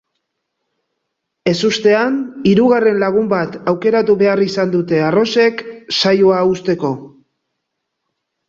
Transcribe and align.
Ezustean, 1.51 2.15
hirugarren 2.51 2.97
lagun 3.03 3.29
bat 3.35 3.57
aukeratu 3.73 4.15
behar 4.23 4.41
izan 4.49 4.73
dute 4.77 5.03
arrosek 5.11 5.63
saioa 5.99 6.41
uzteko. 6.55 6.95